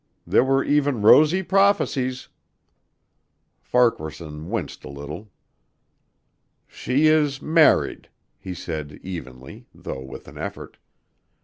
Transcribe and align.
There 0.25 0.43
were 0.43 0.63
even 0.63 1.03
rosy 1.03 1.43
prophecies." 1.43 2.27
Farquaharson 3.59 4.49
winced 4.49 4.83
a 4.83 4.89
little. 4.89 5.29
"She 6.65 7.05
is 7.05 7.39
married," 7.39 8.09
he 8.39 8.55
said 8.55 8.99
evenly, 9.03 9.67
though 9.75 10.01
with 10.01 10.27
an 10.27 10.39
effort. 10.39 10.79